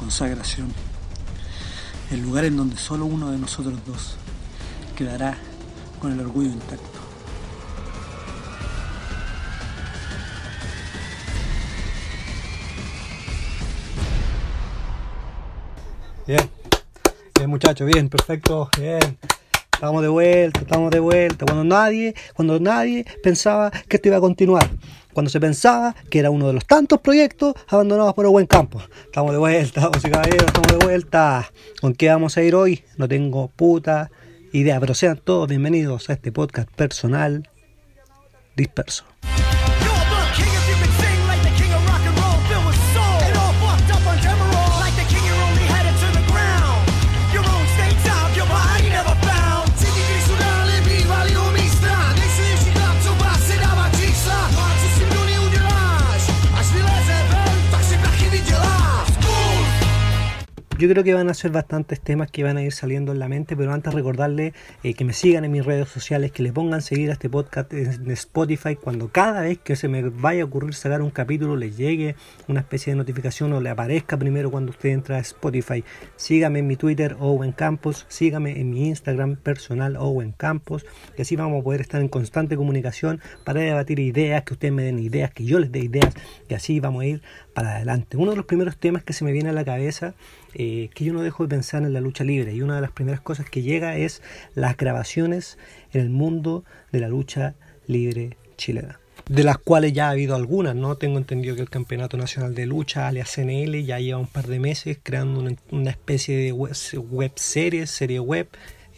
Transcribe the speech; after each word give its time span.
consagración, 0.00 0.72
el 2.10 2.22
lugar 2.22 2.46
en 2.46 2.56
donde 2.56 2.76
solo 2.78 3.04
uno 3.04 3.30
de 3.30 3.38
nosotros 3.38 3.78
dos 3.86 4.16
quedará 4.96 5.36
con 6.00 6.10
el 6.10 6.20
orgullo 6.20 6.48
intacto. 6.48 6.98
Bien, 16.26 16.50
bien 17.36 17.50
muchachos, 17.50 17.86
bien, 17.86 18.08
perfecto, 18.08 18.70
bien. 18.78 19.18
Estamos 19.72 20.02
de 20.02 20.08
vuelta, 20.08 20.60
estamos 20.60 20.90
de 20.90 21.00
vuelta. 21.00 21.44
Cuando 21.44 21.64
nadie, 21.64 22.14
cuando 22.34 22.58
nadie 22.58 23.04
pensaba 23.22 23.70
que 23.70 23.96
esto 23.96 24.08
iba 24.08 24.18
a 24.18 24.20
continuar. 24.20 24.70
Cuando 25.20 25.28
se 25.28 25.38
pensaba 25.38 25.94
que 26.08 26.18
era 26.18 26.30
uno 26.30 26.46
de 26.46 26.54
los 26.54 26.64
tantos 26.64 26.98
proyectos 27.00 27.52
abandonados 27.68 28.14
por 28.14 28.24
el 28.24 28.30
buen 28.30 28.46
campo. 28.46 28.80
Estamos 29.04 29.32
de 29.32 29.36
vuelta, 29.36 29.82
vamos 29.82 30.02
y 30.02 30.10
caballeros, 30.10 30.46
estamos 30.46 30.78
de 30.78 30.86
vuelta. 30.86 31.52
¿Con 31.78 31.94
qué 31.94 32.08
vamos 32.08 32.38
a 32.38 32.42
ir 32.42 32.54
hoy? 32.54 32.84
No 32.96 33.06
tengo 33.06 33.48
puta 33.48 34.10
idea, 34.54 34.80
pero 34.80 34.94
sean 34.94 35.20
todos 35.22 35.46
bienvenidos 35.46 36.08
a 36.08 36.14
este 36.14 36.32
podcast 36.32 36.70
personal 36.70 37.50
disperso. 38.56 39.04
Yo 60.80 60.88
creo 60.88 61.04
que 61.04 61.12
van 61.12 61.28
a 61.28 61.34
ser 61.34 61.50
bastantes 61.50 62.00
temas 62.00 62.30
que 62.30 62.42
van 62.42 62.56
a 62.56 62.62
ir 62.62 62.72
saliendo 62.72 63.12
en 63.12 63.18
la 63.18 63.28
mente, 63.28 63.54
pero 63.54 63.74
antes 63.74 63.92
recordarles 63.92 64.54
eh, 64.82 64.94
que 64.94 65.04
me 65.04 65.12
sigan 65.12 65.44
en 65.44 65.52
mis 65.52 65.62
redes 65.62 65.90
sociales, 65.90 66.32
que 66.32 66.42
le 66.42 66.54
pongan 66.54 66.80
seguir 66.80 67.10
a 67.10 67.12
este 67.12 67.28
podcast 67.28 67.70
en 67.74 68.10
Spotify, 68.12 68.76
cuando 68.76 69.08
cada 69.08 69.42
vez 69.42 69.58
que 69.58 69.76
se 69.76 69.88
me 69.88 70.00
vaya 70.08 70.40
a 70.40 70.46
ocurrir 70.46 70.72
sacar 70.72 71.02
un 71.02 71.10
capítulo 71.10 71.54
les 71.54 71.76
llegue 71.76 72.16
una 72.48 72.60
especie 72.60 72.94
de 72.94 72.96
notificación 72.96 73.52
o 73.52 73.60
le 73.60 73.68
aparezca 73.68 74.16
primero 74.16 74.50
cuando 74.50 74.70
usted 74.70 74.88
entra 74.88 75.16
a 75.16 75.20
Spotify. 75.20 75.84
Sígame 76.16 76.60
en 76.60 76.66
mi 76.66 76.76
Twitter 76.76 77.14
Owen 77.20 77.52
Campos, 77.52 78.06
sígame 78.08 78.58
en 78.58 78.70
mi 78.70 78.88
Instagram 78.88 79.36
personal 79.36 79.98
Owen 79.98 80.32
Campos, 80.32 80.86
y 81.14 81.20
así 81.20 81.36
vamos 81.36 81.60
a 81.60 81.64
poder 81.64 81.82
estar 81.82 82.00
en 82.00 82.08
constante 82.08 82.56
comunicación 82.56 83.20
para 83.44 83.60
debatir 83.60 83.98
ideas, 83.98 84.44
que 84.44 84.54
ustedes 84.54 84.72
me 84.72 84.84
den 84.84 84.98
ideas, 84.98 85.30
que 85.30 85.44
yo 85.44 85.58
les 85.58 85.70
dé 85.70 85.80
ideas, 85.80 86.14
y 86.48 86.54
así 86.54 86.80
vamos 86.80 87.02
a 87.02 87.04
ir 87.04 87.22
adelante. 87.66 88.16
Uno 88.16 88.30
de 88.32 88.36
los 88.36 88.46
primeros 88.46 88.76
temas 88.76 89.02
que 89.02 89.12
se 89.12 89.24
me 89.24 89.32
viene 89.32 89.50
a 89.50 89.52
la 89.52 89.64
cabeza 89.64 90.14
eh, 90.54 90.90
que 90.94 91.04
yo 91.04 91.12
no 91.12 91.22
dejo 91.22 91.44
de 91.44 91.48
pensar 91.48 91.82
en 91.82 91.92
la 91.92 92.00
lucha 92.00 92.24
libre 92.24 92.54
y 92.54 92.62
una 92.62 92.76
de 92.76 92.80
las 92.80 92.92
primeras 92.92 93.20
cosas 93.20 93.48
que 93.48 93.62
llega 93.62 93.96
es 93.96 94.22
las 94.54 94.76
grabaciones 94.76 95.58
en 95.92 96.00
el 96.00 96.10
mundo 96.10 96.64
de 96.92 97.00
la 97.00 97.08
lucha 97.08 97.54
libre 97.86 98.36
chilena 98.56 99.00
de 99.28 99.44
las 99.44 99.58
cuales 99.58 99.92
ya 99.92 100.08
ha 100.08 100.10
habido 100.10 100.34
algunas, 100.34 100.74
¿no? 100.74 100.96
Tengo 100.96 101.18
entendido 101.18 101.54
que 101.54 101.62
el 101.62 101.70
Campeonato 101.70 102.16
Nacional 102.16 102.54
de 102.54 102.66
Lucha, 102.66 103.06
alias 103.06 103.30
CNL, 103.32 103.84
ya 103.84 104.00
lleva 104.00 104.18
un 104.18 104.26
par 104.26 104.48
de 104.48 104.58
meses 104.58 104.98
creando 105.00 105.40
una, 105.70 105.90
especie 105.90 106.36
de 106.36 106.50
web, 106.50 106.72
web 107.10 107.32
serie, 107.36 107.86
serie 107.86 108.18
web, 108.18 108.48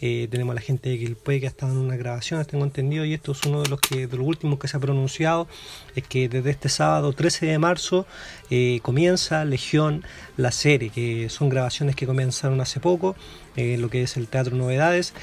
eh, 0.05 0.27
tenemos 0.29 0.51
a 0.51 0.55
la 0.55 0.59
gente 0.59 0.89
de 0.89 0.99
Quilpue 0.99 1.39
que 1.39 1.45
ha 1.45 1.49
estado 1.49 1.71
en 1.71 1.77
una 1.77 1.95
grabación, 1.95 2.43
tengo 2.43 2.65
entendido, 2.65 3.05
y 3.05 3.13
esto 3.13 3.31
es 3.31 3.41
uno 3.43 3.61
de 3.61 3.69
los 3.69 3.79
que 3.79 4.05
de 4.05 4.17
los 4.17 4.27
últimos 4.27 4.59
que 4.59 4.67
se 4.67 4.75
ha 4.75 4.79
pronunciado, 4.81 5.47
es 5.95 6.03
que 6.05 6.27
desde 6.27 6.49
este 6.49 6.67
sábado 6.67 7.13
13 7.13 7.45
de 7.45 7.57
marzo 7.57 8.05
eh, 8.49 8.81
comienza 8.81 9.45
Legión 9.45 10.03
la 10.35 10.51
serie, 10.51 10.89
que 10.89 11.29
son 11.29 11.47
grabaciones 11.47 11.95
que 11.95 12.05
comenzaron 12.05 12.59
hace 12.59 12.81
poco, 12.81 13.15
eh, 13.55 13.77
lo 13.77 13.89
que 13.89 14.03
es 14.03 14.17
el 14.17 14.27
Teatro 14.27 14.57
Novedades. 14.57 15.13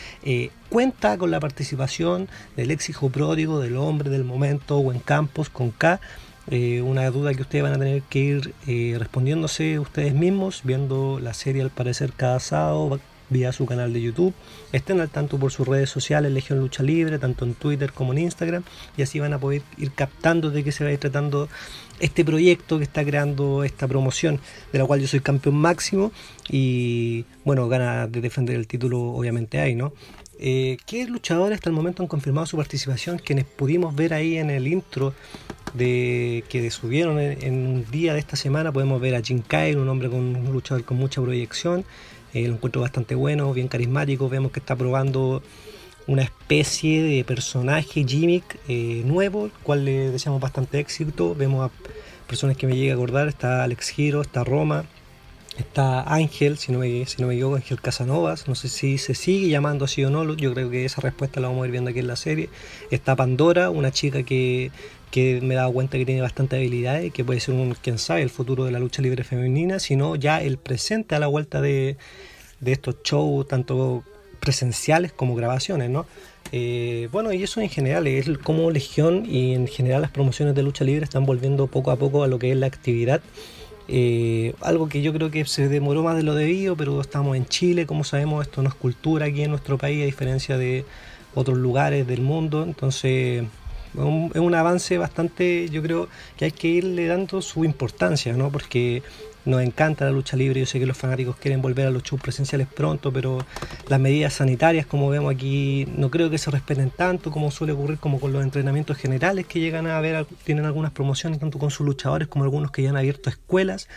cuenta 0.70 1.18
con 1.18 1.30
la 1.30 1.40
participación 1.40 2.30
del 2.56 2.70
ex 2.70 2.88
hijo 2.88 3.10
pródigo, 3.10 3.60
del 3.60 3.76
hombre 3.76 4.08
del 4.08 4.24
momento, 4.24 4.80
Buen 4.80 5.00
Campos, 5.00 5.50
con 5.50 5.72
K. 5.72 6.00
una 6.82 7.10
duda 7.10 7.34
que 7.34 7.42
ustedes 7.42 7.64
van 7.64 7.74
a 7.74 7.78
tener 7.78 8.00
que 8.04 8.18
ir 8.18 8.54
respondiéndose 8.98 9.78
ustedes 9.78 10.14
mismos, 10.14 10.62
viendo 10.64 11.20
la 11.20 11.34
serie 11.34 11.60
al 11.60 11.70
parecer 11.70 12.14
cada 12.16 12.40
sábado, 12.40 12.98
vía 13.30 13.52
su 13.52 13.64
canal 13.64 13.92
de 13.92 14.02
YouTube. 14.02 14.34
Estén 14.72 15.00
al 15.00 15.08
tanto 15.08 15.38
por 15.38 15.52
sus 15.52 15.66
redes 15.66 15.88
sociales, 15.88 16.30
Legión 16.32 16.58
Lucha 16.58 16.82
Libre, 16.82 17.18
tanto 17.18 17.44
en 17.44 17.54
Twitter 17.54 17.92
como 17.92 18.12
en 18.12 18.18
Instagram, 18.18 18.62
y 18.96 19.02
así 19.02 19.18
van 19.18 19.32
a 19.32 19.38
poder 19.38 19.62
ir 19.78 19.92
captando 19.92 20.50
de 20.50 20.62
qué 20.62 20.72
se 20.72 20.84
va 20.84 20.90
a 20.90 20.92
ir 20.92 20.98
tratando 20.98 21.48
este 22.00 22.24
proyecto 22.24 22.78
que 22.78 22.84
está 22.84 23.04
creando 23.04 23.62
esta 23.64 23.86
promoción, 23.86 24.40
de 24.72 24.78
la 24.78 24.84
cual 24.86 25.00
yo 25.00 25.06
soy 25.06 25.20
campeón 25.20 25.56
máximo 25.56 26.12
y 26.48 27.24
bueno, 27.44 27.68
gana 27.68 28.06
de 28.06 28.20
defender 28.20 28.56
el 28.56 28.66
título 28.66 29.00
obviamente 29.00 29.60
hay, 29.60 29.74
¿no? 29.74 29.92
Eh, 30.42 30.78
¿Qué 30.86 31.04
luchadores 31.06 31.56
hasta 31.56 31.68
el 31.68 31.76
momento 31.76 32.02
han 32.02 32.08
confirmado 32.08 32.46
su 32.46 32.56
participación? 32.56 33.18
Quienes 33.18 33.44
pudimos 33.44 33.94
ver 33.94 34.14
ahí 34.14 34.38
en 34.38 34.48
el 34.48 34.66
intro 34.66 35.12
de 35.74 36.42
que 36.48 36.70
subieron 36.70 37.20
en, 37.20 37.66
un 37.66 37.84
día 37.90 38.14
de 38.14 38.20
esta 38.20 38.36
semana, 38.36 38.72
podemos 38.72 39.00
ver 39.00 39.14
a 39.14 39.22
Jim 39.22 39.42
Kyle, 39.46 39.76
un 39.76 39.88
hombre 39.88 40.08
con 40.08 40.20
un 40.20 40.52
luchador 40.52 40.84
con 40.84 40.96
mucha 40.96 41.20
proyección, 41.20 41.84
eh, 42.34 42.46
lo 42.46 42.54
encuentro 42.54 42.82
bastante 42.82 43.14
bueno, 43.14 43.52
bien 43.52 43.68
carismático. 43.68 44.28
Vemos 44.28 44.52
que 44.52 44.60
está 44.60 44.76
probando 44.76 45.42
una 46.06 46.22
especie 46.22 47.02
de 47.02 47.24
personaje 47.24 48.04
gimmick 48.04 48.58
eh, 48.68 49.02
nuevo, 49.04 49.50
cual 49.62 49.84
le 49.84 50.10
deseamos 50.10 50.40
bastante 50.40 50.78
éxito. 50.78 51.34
Vemos 51.34 51.70
a 51.70 52.26
personas 52.26 52.56
que 52.56 52.66
me 52.66 52.76
llega 52.76 52.92
a 52.92 52.96
acordar: 52.96 53.28
está 53.28 53.62
Alex 53.62 53.90
Giro, 53.90 54.22
está 54.22 54.44
Roma, 54.44 54.84
está 55.58 56.02
Ángel, 56.02 56.58
si 56.58 56.72
no 56.72 56.78
me, 56.80 57.06
si 57.06 57.20
no 57.20 57.28
me 57.28 57.34
equivoco, 57.34 57.56
Ángel 57.56 57.80
Casanovas. 57.80 58.48
No 58.48 58.54
sé 58.54 58.68
si 58.68 58.98
se 58.98 59.14
sigue 59.14 59.48
llamando 59.48 59.84
así 59.84 60.04
o 60.04 60.10
no. 60.10 60.34
Yo 60.34 60.52
creo 60.52 60.70
que 60.70 60.84
esa 60.84 61.00
respuesta 61.00 61.40
la 61.40 61.48
vamos 61.48 61.62
a 61.62 61.66
ir 61.66 61.72
viendo 61.72 61.90
aquí 61.90 62.00
en 62.00 62.08
la 62.08 62.16
serie. 62.16 62.48
Está 62.90 63.16
Pandora, 63.16 63.70
una 63.70 63.90
chica 63.92 64.22
que 64.22 64.70
que 65.10 65.40
me 65.40 65.54
he 65.54 65.56
dado 65.56 65.72
cuenta 65.72 65.98
que 65.98 66.06
tiene 66.06 66.20
bastante 66.20 66.56
habilidades, 66.56 67.12
que 67.12 67.24
puede 67.24 67.40
ser 67.40 67.54
un, 67.54 67.74
quién 67.74 67.98
sabe, 67.98 68.22
el 68.22 68.30
futuro 68.30 68.64
de 68.64 68.70
la 68.70 68.78
lucha 68.78 69.02
libre 69.02 69.24
femenina, 69.24 69.78
sino 69.78 70.16
ya 70.16 70.42
el 70.42 70.58
presente 70.58 71.14
a 71.14 71.18
la 71.18 71.26
vuelta 71.26 71.60
de, 71.60 71.96
estos 72.64 72.96
shows, 73.02 73.48
tanto 73.48 74.04
presenciales 74.38 75.12
como 75.12 75.34
grabaciones, 75.34 75.90
¿no? 75.90 76.06
Eh, 76.52 77.08
bueno, 77.12 77.32
y 77.32 77.42
eso 77.42 77.60
en 77.60 77.68
general 77.68 78.06
es 78.06 78.26
como 78.38 78.70
Legión 78.70 79.24
y 79.26 79.54
en 79.54 79.66
general 79.66 80.02
las 80.02 80.10
promociones 80.10 80.54
de 80.54 80.62
lucha 80.62 80.84
libre 80.84 81.04
están 81.04 81.26
volviendo 81.26 81.66
poco 81.66 81.90
a 81.90 81.96
poco 81.96 82.24
a 82.24 82.28
lo 82.28 82.38
que 82.38 82.50
es 82.52 82.56
la 82.56 82.66
actividad. 82.66 83.20
Eh, 83.88 84.54
algo 84.60 84.88
que 84.88 85.02
yo 85.02 85.12
creo 85.12 85.30
que 85.32 85.44
se 85.46 85.68
demoró 85.68 86.02
más 86.04 86.16
de 86.16 86.22
lo 86.22 86.34
debido, 86.34 86.76
pero 86.76 87.00
estamos 87.00 87.36
en 87.36 87.46
Chile, 87.46 87.86
como 87.86 88.04
sabemos, 88.04 88.46
esto 88.46 88.62
no 88.62 88.68
es 88.68 88.74
cultura 88.74 89.26
aquí 89.26 89.42
en 89.42 89.50
nuestro 89.50 89.78
país, 89.78 90.02
a 90.02 90.06
diferencia 90.06 90.56
de 90.56 90.84
otros 91.34 91.58
lugares 91.58 92.06
del 92.06 92.20
mundo. 92.20 92.62
Entonces, 92.62 93.44
es 93.94 94.40
un 94.40 94.54
avance 94.54 94.98
bastante, 94.98 95.68
yo 95.68 95.82
creo 95.82 96.08
que 96.36 96.46
hay 96.46 96.52
que 96.52 96.68
irle 96.68 97.06
dando 97.06 97.42
su 97.42 97.64
importancia, 97.64 98.32
¿no? 98.32 98.50
Porque 98.50 99.02
nos 99.44 99.62
encanta 99.62 100.04
la 100.04 100.10
lucha 100.10 100.36
libre, 100.36 100.60
yo 100.60 100.66
sé 100.66 100.78
que 100.78 100.86
los 100.86 100.96
fanáticos 100.96 101.36
quieren 101.36 101.62
volver 101.62 101.86
a 101.86 101.90
los 101.90 102.02
shows 102.02 102.20
presenciales 102.20 102.66
pronto, 102.66 103.12
pero 103.12 103.44
las 103.88 103.98
medidas 103.98 104.34
sanitarias, 104.34 104.86
como 104.86 105.08
vemos 105.08 105.34
aquí, 105.34 105.86
no 105.96 106.10
creo 106.10 106.30
que 106.30 106.38
se 106.38 106.50
respeten 106.50 106.90
tanto 106.90 107.30
como 107.30 107.50
suele 107.50 107.72
ocurrir 107.72 107.98
como 107.98 108.20
con 108.20 108.32
los 108.32 108.42
entrenamientos 108.42 108.96
generales 108.98 109.46
que 109.46 109.60
llegan 109.60 109.86
a 109.86 110.00
ver, 110.00 110.26
tienen 110.44 110.66
algunas 110.66 110.92
promociones 110.92 111.40
tanto 111.40 111.58
con 111.58 111.70
sus 111.70 111.86
luchadores 111.86 112.28
como 112.28 112.44
algunos 112.44 112.70
que 112.70 112.82
ya 112.82 112.90
han 112.90 112.96
abierto 112.96 113.30
escuelas 113.30 113.88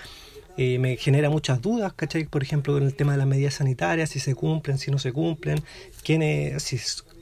eh, 0.55 0.77
me 0.77 0.97
genera 0.97 1.31
muchas 1.31 1.61
dudas, 1.61 1.93
¿cachai? 1.93 2.25
Por 2.25 2.43
ejemplo, 2.43 2.77
en 2.77 2.83
el 2.83 2.93
tema 2.93 3.13
de 3.13 3.17
las 3.17 3.25
medidas 3.25 3.55
sanitarias, 3.55 4.11
si 4.11 4.19
se 4.19 4.35
cumplen, 4.35 4.77
si 4.77 4.91
no 4.91 4.99
se 4.99 5.11
cumplen, 5.11 5.59
quiénes, 6.03 6.61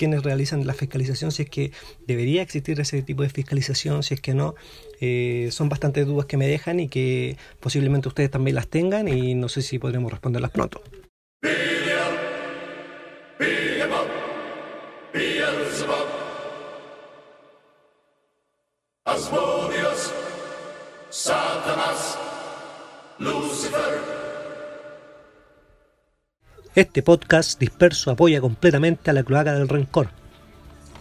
quiénes 0.01 0.23
realizan 0.23 0.65
la 0.65 0.73
fiscalización, 0.73 1.31
si 1.31 1.43
es 1.43 1.49
que 1.51 1.71
debería 2.07 2.41
existir 2.41 2.79
ese 2.79 3.03
tipo 3.03 3.21
de 3.21 3.29
fiscalización, 3.29 4.01
si 4.01 4.15
es 4.15 4.19
que 4.19 4.33
no. 4.33 4.55
Eh, 4.99 5.49
son 5.51 5.69
bastantes 5.69 6.07
dudas 6.07 6.25
que 6.25 6.37
me 6.37 6.47
dejan 6.47 6.79
y 6.79 6.87
que 6.87 7.37
posiblemente 7.59 8.07
ustedes 8.07 8.31
también 8.31 8.55
las 8.55 8.67
tengan 8.67 9.07
y 9.07 9.35
no 9.35 9.47
sé 9.47 9.61
si 9.61 9.77
podremos 9.77 10.11
responderlas 10.11 10.49
pronto. 10.49 10.81
Este 26.73 27.03
podcast 27.03 27.59
disperso 27.59 28.11
apoya 28.11 28.39
completamente 28.39 29.09
a 29.09 29.13
la 29.13 29.23
cloaca 29.23 29.53
del 29.53 29.67
rencor. 29.67 30.07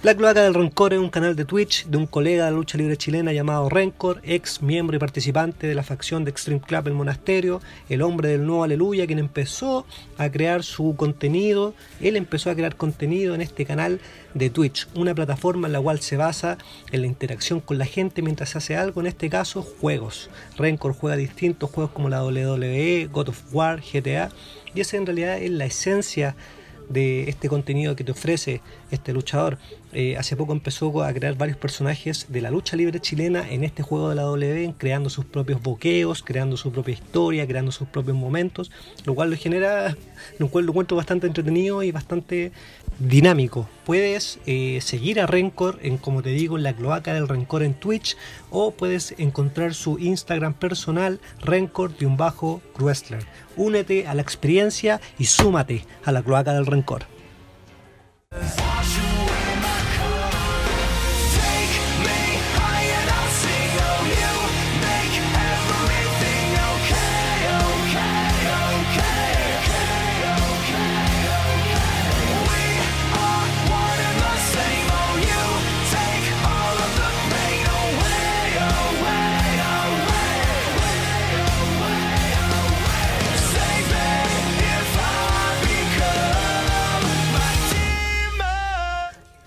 La 0.02 0.14
Cloaca 0.14 0.41
del 0.41 0.55
Rencor 0.55 0.94
es 0.94 0.99
un 0.99 1.11
canal 1.11 1.37
de 1.37 1.44
Twitch 1.44 1.85
de 1.85 1.99
un 1.99 2.06
colega 2.06 2.47
de 2.47 2.50
la 2.50 2.56
lucha 2.56 2.79
libre 2.79 2.97
chilena 2.97 3.35
llamado 3.35 3.69
Rencor, 3.69 4.23
ex 4.25 4.62
miembro 4.62 4.97
y 4.97 4.99
participante 4.99 5.67
de 5.67 5.75
la 5.75 5.82
facción 5.82 6.25
de 6.25 6.31
Extreme 6.31 6.62
Club 6.62 6.87
El 6.87 6.94
Monasterio, 6.94 7.61
el 7.91 8.00
hombre 8.00 8.31
del 8.31 8.47
nuevo 8.47 8.64
Aleluya, 8.64 9.06
quien 9.06 9.19
empezó 9.19 9.85
a 10.17 10.31
crear 10.31 10.62
su 10.62 10.97
contenido. 10.97 11.75
Él 12.00 12.17
empezó 12.17 12.49
a 12.49 12.55
crear 12.55 12.76
contenido 12.76 13.35
en 13.35 13.43
este 13.43 13.67
canal 13.67 14.00
de 14.32 14.49
Twitch, 14.49 14.88
una 14.94 15.14
plataforma 15.14 15.67
en 15.67 15.75
la 15.75 15.82
cual 15.82 16.00
se 16.00 16.17
basa 16.17 16.56
en 16.93 17.03
la 17.03 17.06
interacción 17.06 17.61
con 17.61 17.76
la 17.76 17.85
gente 17.85 18.23
mientras 18.23 18.49
se 18.49 18.56
hace 18.56 18.76
algo, 18.79 19.03
en 19.03 19.06
este 19.06 19.29
caso 19.29 19.61
juegos. 19.61 20.31
Rencor 20.56 20.94
juega 20.94 21.17
distintos 21.17 21.69
juegos 21.69 21.93
como 21.93 22.08
la 22.08 22.25
WWE, 22.25 23.11
God 23.12 23.29
of 23.29 23.55
War, 23.55 23.82
GTA, 23.82 24.31
y 24.75 24.81
esa 24.81 24.96
en 24.96 25.05
realidad 25.05 25.43
es 25.43 25.50
la 25.50 25.67
esencia 25.67 26.37
de 26.91 27.29
este 27.31 27.49
contenido 27.49 27.96
que 27.96 28.05
te 28.05 28.12
ofrece 28.12 28.61
este 28.91 29.12
luchador. 29.12 29.58
Eh, 29.92 30.16
hace 30.16 30.37
poco 30.37 30.52
empezó 30.52 31.02
a 31.02 31.12
crear 31.12 31.37
varios 31.37 31.58
personajes 31.58 32.26
de 32.28 32.40
la 32.40 32.50
lucha 32.50 32.76
libre 32.76 33.00
chilena 33.00 33.50
en 33.50 33.64
este 33.64 33.82
juego 33.82 34.08
de 34.08 34.14
la 34.14 34.22
W, 34.22 34.75
creando 34.78 35.10
sus 35.10 35.25
propios 35.25 35.60
boqueos, 35.60 36.22
creando 36.22 36.56
su 36.56 36.70
propia 36.70 36.94
historia, 36.94 37.46
creando 37.46 37.72
sus 37.72 37.88
propios 37.88 38.16
momentos, 38.16 38.70
lo 39.04 39.14
cual 39.14 39.31
lo 39.31 39.37
genera, 39.37 39.96
lo 40.38 40.48
cual 40.48 40.66
lo 40.66 40.72
encuentro 40.72 40.96
bastante 40.96 41.26
entretenido 41.26 41.82
y 41.82 41.90
bastante 41.90 42.52
dinámico. 43.00 43.69
Puedes 43.84 44.38
eh, 44.46 44.78
seguir 44.81 45.20
a 45.20 45.26
Rencor 45.26 45.81
en, 45.82 45.96
como 45.96 46.22
te 46.22 46.31
digo, 46.31 46.56
en 46.56 46.62
la 46.62 46.75
cloaca 46.75 47.12
del 47.12 47.26
Rencor 47.26 47.64
en 47.64 47.75
Twitch 47.75 48.16
o 48.50 48.70
puedes 48.70 49.14
encontrar 49.19 49.75
su 49.75 49.98
Instagram 49.98 50.54
personal, 50.54 51.19
Rencor 51.40 51.96
de 51.96 52.06
un 52.06 52.16
bajo 52.16 52.62
Wrestler. 52.78 53.26
Únete 53.56 54.06
a 54.06 54.14
la 54.14 54.22
experiencia 54.22 55.00
y 55.19 55.25
súmate 55.25 55.84
a 56.04 56.12
la 56.12 56.22
cloaca 56.22 56.52
del 56.52 56.66
Rencor. 56.66 57.06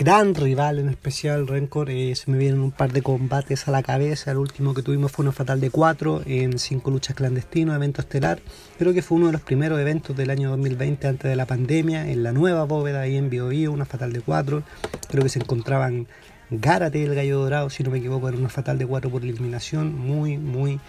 Gran 0.03 0.35
rival 0.35 0.79
en 0.79 0.89
especial 0.89 1.47
Rencor. 1.47 1.89
Eh, 1.89 2.13
se 2.15 2.29
me 2.29 2.37
vienen 2.37 2.59
un 2.59 2.71
par 2.71 2.91
de 2.91 3.01
combates 3.01 3.69
a 3.69 3.71
la 3.71 3.81
cabeza. 3.83 4.31
El 4.31 4.37
último 4.37 4.73
que 4.73 4.81
tuvimos 4.81 5.13
fue 5.13 5.23
una 5.23 5.31
fatal 5.31 5.61
de 5.61 5.69
4 5.69 6.23
en 6.25 6.59
5 6.59 6.91
luchas 6.91 7.15
clandestinos, 7.15 7.73
evento 7.73 8.01
estelar. 8.01 8.41
Creo 8.77 8.93
que 8.93 9.01
fue 9.01 9.17
uno 9.17 9.27
de 9.27 9.31
los 9.31 9.41
primeros 9.41 9.79
eventos 9.79 10.15
del 10.17 10.29
año 10.29 10.49
2020 10.49 11.07
antes 11.07 11.29
de 11.29 11.37
la 11.37 11.45
pandemia, 11.45 12.11
en 12.11 12.21
la 12.21 12.33
nueva 12.33 12.65
bóveda 12.65 12.99
ahí 12.99 13.15
en 13.15 13.29
Bio, 13.29 13.71
una 13.71 13.85
fatal 13.85 14.11
de 14.11 14.19
4. 14.19 14.61
Creo 15.09 15.23
que 15.23 15.29
se 15.29 15.39
encontraban 15.39 16.07
Gárate 16.49 17.01
el 17.01 17.15
Gallo 17.15 17.39
Dorado, 17.39 17.69
si 17.69 17.83
no 17.83 17.89
me 17.89 17.99
equivoco, 17.99 18.27
era 18.27 18.37
una 18.37 18.49
fatal 18.49 18.77
de 18.77 18.85
4 18.85 19.09
por 19.09 19.23
eliminación. 19.23 19.97
Muy, 19.97 20.37
muy 20.37 20.81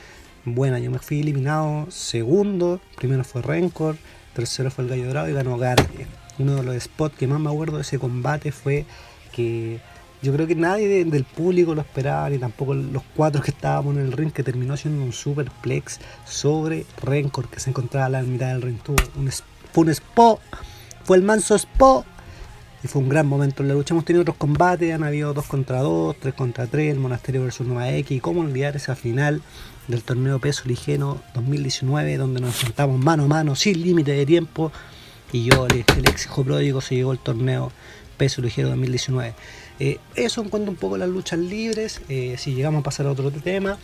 buena. 0.44 0.80
Yo 0.80 0.90
me 0.90 0.98
fui 0.98 1.20
eliminado 1.20 1.88
segundo, 1.88 2.80
primero 2.96 3.22
fue 3.22 3.42
Rencor, 3.42 3.96
tercero 4.34 4.72
fue 4.72 4.82
el 4.84 4.90
Gallo 4.90 5.06
Dorado 5.06 5.28
y 5.28 5.34
ganó 5.34 5.56
Gárate 5.56 6.23
uno 6.38 6.56
de 6.56 6.62
los 6.62 6.82
spots 6.82 7.16
que 7.16 7.26
más 7.26 7.40
me 7.40 7.50
acuerdo 7.50 7.76
de 7.76 7.82
ese 7.82 7.98
combate 7.98 8.52
fue 8.52 8.84
que 9.32 9.80
yo 10.24 10.32
creo 10.32 10.46
que 10.46 10.54
nadie 10.54 11.04
del 11.04 11.24
público 11.24 11.74
lo 11.74 11.82
esperaba, 11.82 12.30
ni 12.30 12.38
tampoco 12.38 12.72
los 12.72 13.02
cuatro 13.14 13.42
que 13.42 13.50
estábamos 13.50 13.94
en 13.96 14.02
el 14.02 14.12
ring, 14.12 14.32
que 14.32 14.42
terminó 14.42 14.74
siendo 14.74 15.04
un 15.04 15.12
superplex 15.12 16.00
sobre 16.24 16.86
Rencor, 17.02 17.48
que 17.48 17.60
se 17.60 17.68
encontraba 17.68 18.06
a 18.06 18.08
la 18.08 18.22
mitad 18.22 18.48
del 18.48 18.62
ring. 18.62 18.78
Fue 19.72 19.84
un 19.84 19.90
spot, 19.90 20.40
fue 21.04 21.18
el 21.18 21.22
manso 21.22 21.54
spot, 21.54 22.06
y 22.82 22.88
fue 22.88 23.02
un 23.02 23.10
gran 23.10 23.26
momento 23.26 23.62
en 23.62 23.68
la 23.68 23.74
lucha. 23.74 23.92
Hemos 23.92 24.06
tenido 24.06 24.22
otros 24.22 24.36
combates, 24.38 24.94
han 24.94 25.02
habido 25.02 25.34
2 25.34 25.44
contra 25.46 25.80
2, 25.80 26.16
3 26.20 26.34
contra 26.34 26.66
3, 26.66 26.92
el 26.92 27.00
Monasterio 27.00 27.42
versus 27.42 27.66
Nueva 27.66 27.90
X, 27.90 28.16
y 28.16 28.20
cómo 28.20 28.40
olvidar 28.40 28.76
esa 28.76 28.96
final 28.96 29.42
del 29.88 30.02
torneo 30.02 30.38
peso 30.38 30.62
ligero 30.64 31.20
2019, 31.34 32.16
donde 32.16 32.40
nos 32.40 32.50
enfrentamos 32.50 32.98
mano 32.98 33.24
a 33.24 33.28
mano, 33.28 33.54
sin 33.56 33.82
límite 33.82 34.12
de 34.12 34.24
tiempo 34.24 34.72
y 35.32 35.44
yo, 35.44 35.66
el, 35.66 35.80
ex 35.80 36.26
hijo 36.26 36.44
pródigo, 36.44 36.80
se 36.80 36.94
llegó 36.94 37.12
el 37.12 37.18
torneo 37.18 37.72
peso 38.16 38.42
ligero 38.42 38.68
2019. 38.68 39.34
Eh, 39.80 39.98
eso 40.14 40.40
en 40.40 40.48
cuanto 40.48 40.70
un 40.70 40.76
poco 40.76 40.96
las 40.96 41.08
luchas 41.08 41.38
libres. 41.38 42.00
Eh, 42.08 42.36
si 42.38 42.54
llegamos 42.54 42.80
a 42.80 42.84
pasar 42.84 43.06
a 43.06 43.12
otro 43.12 43.30
tema, 43.30 43.78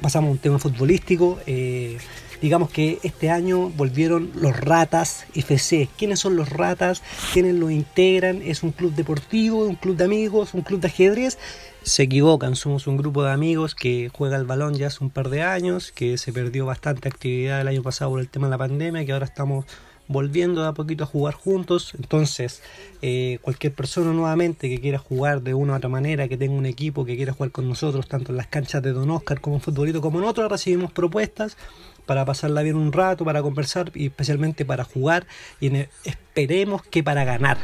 pasamos 0.00 0.28
a 0.28 0.32
un 0.32 0.38
tema 0.38 0.58
futbolístico. 0.58 1.38
Eh, 1.46 1.98
digamos 2.40 2.70
que 2.70 2.98
este 3.02 3.30
año 3.30 3.68
volvieron 3.70 4.30
los 4.34 4.58
Ratas 4.58 5.26
FC. 5.34 5.88
¿Quiénes 5.98 6.20
son 6.20 6.36
los 6.36 6.48
Ratas? 6.48 7.02
¿Quiénes 7.32 7.54
lo 7.54 7.70
integran? 7.70 8.40
¿Es 8.42 8.62
un 8.62 8.72
club 8.72 8.94
deportivo, 8.94 9.64
un 9.64 9.74
club 9.74 9.96
de 9.96 10.04
amigos, 10.04 10.54
un 10.54 10.62
club 10.62 10.80
de 10.80 10.88
ajedrez? 10.88 11.38
Se 11.82 12.02
equivocan, 12.02 12.54
somos 12.56 12.86
un 12.86 12.96
grupo 12.96 13.22
de 13.22 13.32
amigos 13.32 13.74
que 13.74 14.10
juega 14.12 14.36
el 14.36 14.44
balón 14.44 14.74
ya 14.74 14.88
hace 14.88 15.02
un 15.02 15.10
par 15.10 15.30
de 15.30 15.42
años, 15.42 15.92
que 15.92 16.18
se 16.18 16.32
perdió 16.32 16.66
bastante 16.66 17.08
actividad 17.08 17.60
el 17.60 17.68
año 17.68 17.82
pasado 17.82 18.10
por 18.10 18.20
el 18.20 18.28
tema 18.28 18.46
de 18.46 18.50
la 18.50 18.58
pandemia, 18.58 19.04
que 19.06 19.12
ahora 19.12 19.24
estamos 19.24 19.64
volviendo 20.08 20.62
de 20.62 20.68
a 20.68 20.72
poquito 20.72 21.04
a 21.04 21.06
jugar 21.06 21.34
juntos. 21.34 21.94
Entonces, 21.96 22.62
eh, 23.02 23.38
cualquier 23.42 23.74
persona 23.74 24.12
nuevamente 24.12 24.68
que 24.68 24.80
quiera 24.80 24.98
jugar 24.98 25.42
de 25.42 25.54
una 25.54 25.74
u 25.74 25.76
otra 25.76 25.88
manera, 25.88 26.26
que 26.28 26.36
tenga 26.36 26.54
un 26.54 26.66
equipo 26.66 27.04
que 27.04 27.16
quiera 27.16 27.32
jugar 27.32 27.52
con 27.52 27.68
nosotros, 27.68 28.08
tanto 28.08 28.32
en 28.32 28.38
las 28.38 28.46
canchas 28.46 28.82
de 28.82 28.92
Don 28.92 29.10
Oscar 29.10 29.40
como 29.40 29.56
en 29.56 29.62
Futbolito 29.62 30.00
como 30.00 30.18
en 30.18 30.24
otros, 30.24 30.50
recibimos 30.50 30.90
propuestas 30.90 31.56
para 32.06 32.24
pasarla 32.24 32.62
bien 32.62 32.76
un 32.76 32.90
rato, 32.90 33.24
para 33.24 33.42
conversar 33.42 33.92
y 33.94 34.06
especialmente 34.06 34.64
para 34.64 34.82
jugar 34.82 35.26
y 35.60 35.70
esperemos 36.04 36.82
que 36.82 37.02
para 37.02 37.24
ganar. 37.24 37.58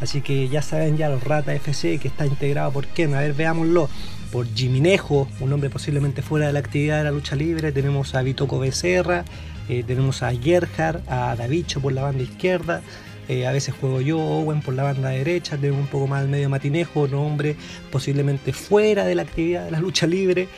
Así 0.00 0.20
que 0.20 0.48
ya 0.48 0.62
saben 0.62 0.96
ya 0.96 1.08
los 1.08 1.24
Rata 1.24 1.54
FC 1.54 1.98
que 1.98 2.08
está 2.08 2.26
integrado 2.26 2.72
por 2.72 2.86
quién, 2.86 3.14
a 3.14 3.20
ver 3.20 3.34
veámoslo. 3.34 3.88
Por 4.32 4.46
Jiminejo, 4.54 5.28
un 5.40 5.52
hombre 5.52 5.70
posiblemente 5.70 6.22
fuera 6.22 6.46
de 6.46 6.52
la 6.52 6.60
actividad 6.60 6.98
de 6.98 7.04
la 7.04 7.10
lucha 7.10 7.34
libre, 7.34 7.72
tenemos 7.72 8.14
a 8.14 8.22
Vitoco 8.22 8.60
Becerra, 8.60 9.24
eh, 9.68 9.84
tenemos 9.84 10.22
a 10.22 10.32
Gerhard, 10.32 11.00
a 11.08 11.34
Davicho 11.36 11.80
por 11.80 11.92
la 11.92 12.02
banda 12.02 12.22
izquierda. 12.22 12.82
Eh, 13.28 13.46
a 13.46 13.52
veces 13.52 13.74
juego 13.80 14.00
yo, 14.00 14.18
Owen 14.18 14.60
por 14.60 14.74
la 14.74 14.82
banda 14.82 15.10
derecha. 15.10 15.56
Tenemos 15.56 15.80
un 15.80 15.86
poco 15.86 16.08
más 16.08 16.24
el 16.24 16.28
medio 16.28 16.48
matinejo, 16.48 17.02
un 17.02 17.14
hombre 17.14 17.54
posiblemente 17.92 18.52
fuera 18.52 19.04
de 19.04 19.14
la 19.14 19.22
actividad 19.22 19.64
de 19.66 19.70
la 19.70 19.78
lucha 19.78 20.08
libre. 20.08 20.48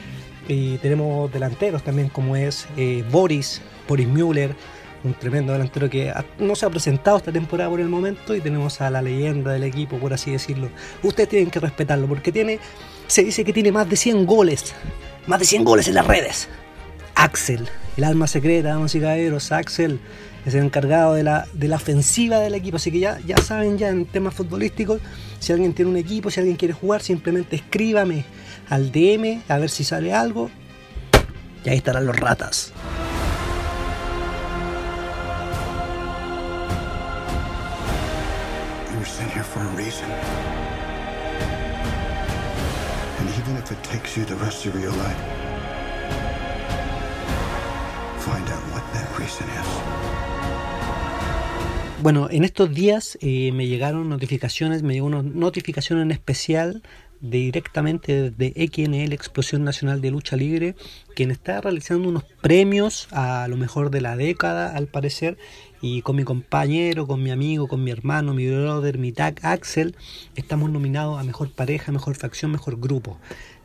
Y 0.48 0.78
tenemos 0.78 1.30
delanteros 1.30 1.84
también, 1.84 2.08
como 2.08 2.36
es 2.36 2.66
eh, 2.78 3.04
Boris, 3.10 3.60
Boris 3.86 4.08
Müller, 4.08 4.54
un 5.04 5.14
tremendo 5.14 5.52
delantero 5.52 5.90
que 5.90 6.12
no 6.38 6.54
se 6.54 6.66
ha 6.66 6.70
presentado 6.70 7.16
esta 7.16 7.32
temporada 7.32 7.70
por 7.70 7.81
el 7.81 7.88
momento. 7.88 8.34
Y 8.34 8.40
tenemos 8.40 8.81
a 8.81 8.90
la 8.90 9.02
leyenda 9.02 9.52
del 9.52 9.64
equipo, 9.64 9.99
por 9.99 10.12
así 10.12 10.31
decirlo. 10.31 10.69
Ustedes 11.02 11.28
tienen 11.28 11.50
que 11.50 11.60
respetarlo 11.60 12.06
porque 12.06 12.32
tiene, 12.32 12.58
se 13.06 13.25
dice 13.25 13.44
que 13.44 13.52
tiene 13.52 13.72
más 13.72 13.88
de 13.88 13.96
100 13.96 14.26
goles. 14.26 14.75
Más 15.26 15.38
de 15.38 15.46
100 15.46 15.64
goles 15.64 15.88
en 15.88 15.94
las 15.94 16.06
redes. 16.06 16.49
Axel, 17.14 17.69
el 17.96 18.04
alma 18.04 18.26
secreta, 18.26 18.70
damas 18.70 18.94
y 18.94 19.00
caballeros, 19.00 19.52
Axel 19.52 20.00
es 20.44 20.54
el 20.54 20.64
encargado 20.64 21.14
de 21.14 21.23
la, 21.23 21.47
de 21.52 21.68
la 21.68 21.76
ofensiva 21.76 22.40
del 22.40 22.54
equipo. 22.54 22.76
Así 22.76 22.90
que 22.90 22.99
ya, 22.99 23.18
ya 23.25 23.37
saben, 23.37 23.78
ya 23.78 23.88
en 23.88 24.06
temas 24.06 24.35
futbolísticos, 24.35 25.00
si 25.38 25.52
alguien 25.52 25.73
tiene 25.73 25.90
un 25.90 25.97
equipo, 25.97 26.30
si 26.30 26.40
alguien 26.40 26.56
quiere 26.56 26.75
jugar, 26.75 27.02
simplemente 27.02 27.56
escríbame 27.56 28.25
al 28.68 28.90
DM 28.90 29.42
a 29.49 29.59
ver 29.59 29.71
si 29.71 29.85
sale 29.85 30.12
algo. 30.12 30.50
Y 31.64 31.68
ahí 31.68 31.76
estarán 31.76 32.06
los 32.06 32.16
ratas. 32.16 32.73
Even 43.42 43.56
if 43.56 43.70
it 43.72 43.82
takes 43.82 44.16
you 44.16 44.25
the 44.25 44.37
rest 44.37 44.66
of 44.66 44.75
your 44.80 44.92
life. 44.92 45.42
Bueno, 52.02 52.28
en 52.30 52.42
estos 52.44 52.75
días 52.75 53.16
eh, 53.20 53.52
me 53.52 53.68
llegaron 53.68 54.08
notificaciones, 54.08 54.82
me 54.82 54.94
llegó 54.94 55.06
una 55.06 55.22
notificación 55.22 56.00
en 56.00 56.11
especial 56.11 56.82
directamente 57.20 58.32
de 58.32 58.70
XNL 58.72 59.12
Explosión 59.12 59.62
Nacional 59.62 60.00
de 60.00 60.11
Lucha 60.11 60.34
Libre, 60.37 60.75
quien 61.14 61.31
está 61.31 61.61
realizando 61.61 62.09
unos 62.09 62.25
premios 62.40 63.09
a 63.12 63.47
lo 63.49 63.57
mejor 63.57 63.90
de 63.90 64.00
la 64.00 64.16
década, 64.16 64.76
al 64.76 64.87
parecer, 64.87 65.38
y 65.81 66.02
con 66.02 66.16
mi 66.16 66.25
compañero, 66.25 67.07
con 67.07 67.23
mi 67.23 67.31
amigo, 67.31 67.66
con 67.66 67.83
mi 67.83 67.90
hermano, 67.90 68.35
mi 68.35 68.49
brother, 68.49 68.99
mi 68.99 69.12
tag 69.12 69.40
Axel, 69.42 69.97
estamos 70.37 70.71
nominados 70.71 71.19
a 71.21 71.25
Mejor 71.25 71.50
Pareja, 71.50 71.90
Mejor 71.90 72.14
Facción, 72.14 72.52
Mejor 72.52 72.78
Grupo. 72.78 73.19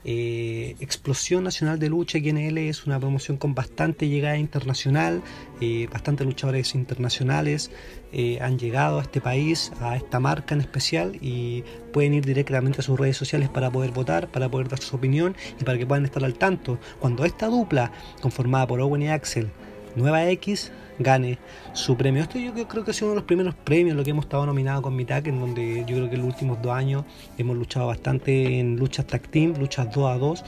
Eh, 0.09 0.75
Explosión 0.79 1.43
Nacional 1.43 1.79
de 1.79 1.89
Lucha 1.89 2.19
QNL 2.19 2.57
es 2.59 2.85
una 2.85 2.97
promoción 2.97 3.35
con 3.35 3.53
bastante 3.53 4.07
llegada 4.07 4.37
internacional, 4.37 5.21
eh, 5.59 5.89
bastantes 5.91 6.25
luchadores 6.25 6.75
internacionales 6.75 7.71
eh, 8.13 8.39
han 8.41 8.57
llegado 8.57 8.99
a 8.99 9.01
este 9.01 9.19
país, 9.19 9.73
a 9.81 9.97
esta 9.97 10.21
marca 10.21 10.55
en 10.55 10.61
especial 10.61 11.17
y 11.19 11.63
pueden 11.91 12.13
ir 12.13 12.25
directamente 12.25 12.79
a 12.79 12.83
sus 12.83 12.97
redes 12.97 13.17
sociales 13.17 13.49
para 13.49 13.69
poder 13.69 13.91
votar, 13.91 14.31
para 14.31 14.49
poder 14.49 14.69
dar 14.69 14.79
su 14.79 14.95
opinión 14.95 15.35
y 15.59 15.65
para 15.65 15.77
que 15.77 15.85
puedan 15.85 16.05
estar 16.05 16.23
al 16.23 16.35
tanto. 16.35 16.79
Cuando 16.99 17.25
esta 17.37 17.47
dupla, 17.47 17.91
conformada 18.19 18.65
por 18.65 18.81
Owen 18.81 19.03
y 19.03 19.09
Axel, 19.09 19.51
Nueva 19.95 20.27
X, 20.31 20.71
gane 20.97 21.37
su 21.73 21.95
premio. 21.95 22.23
Esto 22.23 22.39
yo 22.39 22.51
creo 22.67 22.83
que 22.83 22.89
ha 22.89 22.93
sido 22.95 23.07
uno 23.07 23.13
de 23.13 23.17
los 23.17 23.25
primeros 23.25 23.53
premios, 23.53 23.95
lo 23.95 24.03
que 24.03 24.09
hemos 24.09 24.25
estado 24.25 24.47
nominado 24.47 24.81
con 24.81 24.95
Mitak, 24.95 25.27
en 25.27 25.39
donde 25.39 25.85
yo 25.87 25.97
creo 25.97 26.09
que 26.09 26.15
en 26.15 26.21
los 26.21 26.33
últimos 26.33 26.59
dos 26.63 26.73
años 26.73 27.03
hemos 27.37 27.55
luchado 27.55 27.85
bastante 27.85 28.59
en 28.59 28.75
luchas 28.77 29.05
tag 29.05 29.27
team, 29.27 29.53
luchas 29.59 29.93
2 29.93 30.11
a 30.11 30.17
2 30.17 30.43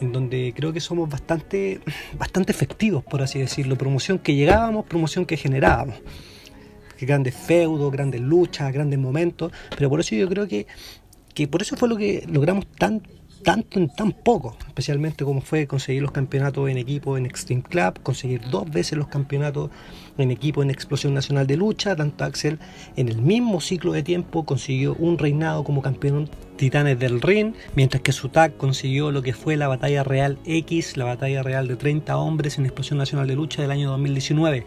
en 0.00 0.10
donde 0.10 0.52
creo 0.56 0.72
que 0.72 0.80
somos 0.80 1.08
bastante, 1.08 1.80
bastante 2.18 2.50
efectivos, 2.50 3.04
por 3.04 3.22
así 3.22 3.38
decirlo. 3.38 3.78
Promoción 3.78 4.18
que 4.18 4.34
llegábamos, 4.34 4.86
promoción 4.86 5.24
que 5.24 5.36
generábamos. 5.36 6.02
Grandes 7.00 7.36
feudos, 7.36 7.92
grandes 7.92 8.20
luchas, 8.20 8.72
grandes 8.72 8.98
momentos. 8.98 9.52
Pero 9.76 9.88
por 9.88 10.00
eso 10.00 10.16
yo 10.16 10.28
creo 10.28 10.48
que, 10.48 10.66
que 11.34 11.46
por 11.46 11.62
eso 11.62 11.76
fue 11.76 11.88
lo 11.88 11.96
que 11.96 12.26
logramos 12.28 12.66
tan 12.66 13.00
tanto 13.42 13.78
en 13.78 13.88
tan 13.88 14.12
poco, 14.12 14.56
especialmente 14.66 15.24
como 15.24 15.40
fue 15.40 15.66
conseguir 15.66 16.02
los 16.02 16.12
campeonatos 16.12 16.68
en 16.68 16.78
equipo 16.78 17.16
en 17.16 17.26
Extreme 17.26 17.62
Club, 17.62 18.00
conseguir 18.02 18.40
dos 18.50 18.70
veces 18.70 18.98
los 18.98 19.08
campeonatos 19.08 19.70
en 20.18 20.30
equipo 20.30 20.62
en 20.62 20.70
Explosión 20.70 21.14
Nacional 21.14 21.46
de 21.46 21.56
Lucha, 21.56 21.96
tanto 21.96 22.24
Axel 22.24 22.58
en 22.96 23.08
el 23.08 23.20
mismo 23.20 23.60
ciclo 23.60 23.92
de 23.92 24.02
tiempo 24.02 24.44
consiguió 24.44 24.94
un 24.94 25.18
reinado 25.18 25.64
como 25.64 25.82
campeón 25.82 26.28
Titanes 26.56 26.98
del 26.98 27.20
Ring, 27.20 27.54
mientras 27.74 28.02
que 28.02 28.12
su 28.12 28.28
tag 28.28 28.56
consiguió 28.56 29.10
lo 29.10 29.22
que 29.22 29.32
fue 29.32 29.56
la 29.56 29.68
batalla 29.68 30.04
real 30.04 30.38
X, 30.44 30.96
la 30.96 31.04
batalla 31.04 31.42
real 31.42 31.66
de 31.66 31.76
30 31.76 32.16
hombres 32.16 32.58
en 32.58 32.66
Explosión 32.66 32.98
Nacional 32.98 33.26
de 33.26 33.34
Lucha 33.34 33.62
del 33.62 33.70
año 33.70 33.90
2019. 33.90 34.66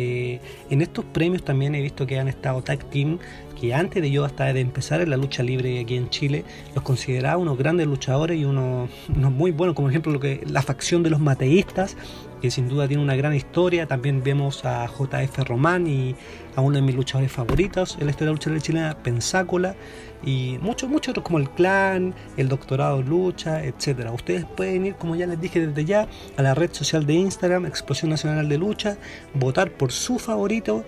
Eh, 0.00 0.40
en 0.70 0.80
estos 0.80 1.04
premios 1.04 1.42
también 1.44 1.74
he 1.74 1.82
visto 1.82 2.06
que 2.06 2.18
han 2.18 2.26
estado 2.26 2.62
tag 2.62 2.82
team 2.84 3.18
que 3.60 3.74
antes 3.74 4.00
de 4.00 4.10
yo 4.10 4.24
hasta 4.24 4.50
de 4.54 4.60
empezar 4.60 5.02
en 5.02 5.10
la 5.10 5.18
lucha 5.18 5.42
libre 5.42 5.78
aquí 5.78 5.96
en 5.96 6.08
Chile, 6.08 6.44
los 6.74 6.82
consideraba 6.82 7.36
unos 7.36 7.58
grandes 7.58 7.86
luchadores 7.86 8.38
y 8.38 8.46
unos, 8.46 8.88
muy 9.08 9.50
buenos, 9.50 9.76
como 9.76 9.90
ejemplo 9.90 10.10
lo 10.10 10.20
que 10.20 10.42
la 10.46 10.62
facción 10.62 11.02
de 11.02 11.10
los 11.10 11.20
mateístas, 11.20 11.96
que 12.40 12.50
sin 12.50 12.68
duda 12.68 12.88
tiene 12.88 13.02
una 13.02 13.16
gran 13.16 13.34
historia. 13.34 13.86
También 13.86 14.22
vemos 14.22 14.64
a 14.64 14.86
JF 14.86 15.38
Román 15.46 15.86
y 15.86 16.14
a 16.56 16.60
uno 16.60 16.76
de 16.76 16.82
mis 16.82 16.94
luchadores 16.94 17.30
favoritos 17.30 17.96
la 18.00 18.10
historia 18.10 18.18
de 18.18 18.26
la 18.26 18.32
lucha 18.32 18.50
libre 18.50 18.62
chilena, 18.62 18.96
Pensácola, 19.02 19.74
y 20.22 20.58
muchos, 20.60 20.88
muchos 20.90 21.12
otros 21.12 21.24
como 21.24 21.38
el 21.38 21.48
Clan, 21.50 22.14
el 22.36 22.48
Doctorado 22.48 23.02
Lucha, 23.02 23.64
etcétera. 23.64 24.12
Ustedes 24.12 24.44
pueden 24.44 24.86
ir, 24.86 24.94
como 24.96 25.16
ya 25.16 25.26
les 25.26 25.40
dije 25.40 25.66
desde 25.66 25.84
ya, 25.84 26.08
a 26.36 26.42
la 26.42 26.54
red 26.54 26.72
social 26.72 27.06
de 27.06 27.14
Instagram, 27.14 27.66
Explosión 27.66 28.10
Nacional 28.10 28.48
de 28.48 28.58
Lucha, 28.58 28.96
votar 29.34 29.70
por 29.70 29.92
su 29.92 30.18
favorito 30.18 30.84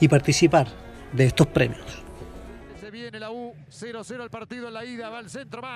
y 0.00 0.08
participar 0.08 0.68
de 1.12 1.26
estos 1.26 1.46
premios 1.46 2.04
viene 2.94 3.18
la 3.18 3.32
U, 3.32 3.52
0-0 3.70 4.22
el 4.22 4.30
partido 4.30 4.68
en 4.68 4.74
la 4.74 4.84
ida, 4.84 5.10
va 5.10 5.18
al 5.18 5.28
centro. 5.28 5.60
¡Gol 5.60 5.70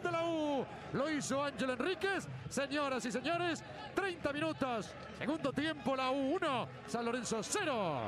de 0.00 0.12
la 0.12 0.24
U! 0.24 0.64
Lo 0.96 1.10
hizo 1.10 1.44
Ángel 1.44 1.70
Enríquez. 1.70 2.26
Señoras 2.48 3.04
y 3.04 3.12
señores, 3.12 3.62
30 3.94 4.32
minutos. 4.32 4.90
Segundo 5.18 5.52
tiempo, 5.52 5.94
la 5.94 6.10
U 6.10 6.36
1, 6.36 6.68
San 6.86 7.04
Lorenzo 7.04 7.42
0. 7.42 8.00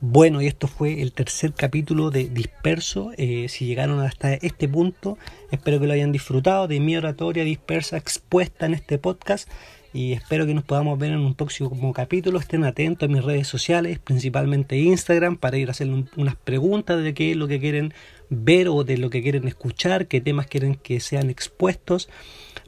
Bueno, 0.00 0.42
y 0.42 0.46
esto 0.46 0.68
fue 0.68 1.00
el 1.00 1.14
tercer 1.14 1.54
capítulo 1.54 2.10
de 2.10 2.28
Disperso. 2.28 3.12
Eh, 3.16 3.46
si 3.48 3.64
llegaron 3.64 4.00
hasta 4.00 4.34
este 4.34 4.68
punto, 4.68 5.16
espero 5.50 5.80
que 5.80 5.86
lo 5.86 5.94
hayan 5.94 6.12
disfrutado 6.12 6.68
de 6.68 6.80
mi 6.80 6.98
oratoria 6.98 7.44
dispersa 7.44 7.96
expuesta 7.96 8.66
en 8.66 8.74
este 8.74 8.98
podcast. 8.98 9.48
Y 9.94 10.12
espero 10.12 10.44
que 10.44 10.54
nos 10.54 10.64
podamos 10.64 10.98
ver 10.98 11.12
en 11.12 11.20
un 11.20 11.34
próximo 11.34 11.92
capítulo. 11.94 12.40
Estén 12.40 12.64
atentos 12.64 13.08
a 13.08 13.12
mis 13.12 13.24
redes 13.24 13.46
sociales, 13.46 14.00
principalmente 14.00 14.76
Instagram, 14.76 15.36
para 15.36 15.56
ir 15.56 15.68
a 15.68 15.70
hacer 15.70 15.88
unas 16.16 16.36
preguntas 16.36 17.02
de 17.02 17.14
qué 17.14 17.30
es 17.30 17.36
lo 17.36 17.46
que 17.48 17.60
quieren 17.60 17.94
ver 18.34 18.68
o 18.68 18.84
de 18.84 18.98
lo 18.98 19.10
que 19.10 19.22
quieren 19.22 19.46
escuchar, 19.48 20.06
qué 20.06 20.20
temas 20.20 20.46
quieren 20.46 20.74
que 20.74 21.00
sean 21.00 21.30
expuestos. 21.30 22.08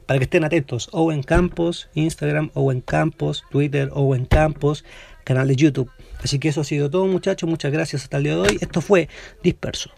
Para 0.05 0.19
que 0.19 0.23
estén 0.23 0.45
atentos, 0.45 0.89
Owen 0.93 1.21
Campos, 1.21 1.89
Instagram, 1.93 2.51
Owen 2.53 2.81
Campos, 2.81 3.43
Twitter, 3.51 3.89
Owen 3.93 4.25
Campos, 4.25 4.85
canal 5.25 5.49
de 5.49 5.57
YouTube. 5.57 5.91
Así 6.23 6.39
que 6.39 6.49
eso 6.49 6.61
ha 6.61 6.63
sido 6.63 6.89
todo 6.89 7.05
muchachos, 7.05 7.49
muchas 7.49 7.71
gracias 7.71 8.03
hasta 8.03 8.17
el 8.17 8.23
día 8.23 8.35
de 8.35 8.39
hoy. 8.39 8.57
Esto 8.61 8.81
fue 8.81 9.09
Disperso. 9.43 9.91